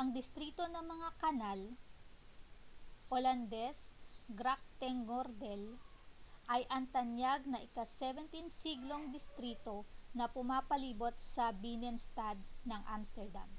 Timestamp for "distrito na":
9.16-10.24